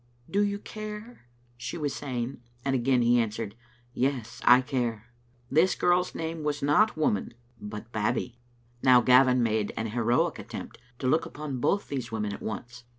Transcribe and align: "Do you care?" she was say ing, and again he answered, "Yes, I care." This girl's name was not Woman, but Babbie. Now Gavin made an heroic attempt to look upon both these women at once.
"Do 0.31 0.41
you 0.43 0.57
care?" 0.57 1.27
she 1.57 1.77
was 1.77 1.93
say 1.93 2.23
ing, 2.23 2.41
and 2.65 2.73
again 2.73 3.03
he 3.03 3.19
answered, 3.19 3.53
"Yes, 3.93 4.41
I 4.43 4.61
care." 4.61 5.13
This 5.51 5.75
girl's 5.75 6.15
name 6.15 6.41
was 6.41 6.63
not 6.63 6.97
Woman, 6.97 7.35
but 7.61 7.91
Babbie. 7.91 8.39
Now 8.81 9.01
Gavin 9.01 9.43
made 9.43 9.71
an 9.77 9.85
heroic 9.85 10.39
attempt 10.39 10.79
to 10.97 11.07
look 11.07 11.27
upon 11.27 11.59
both 11.59 11.87
these 11.89 12.11
women 12.11 12.33
at 12.33 12.41
once. 12.41 12.83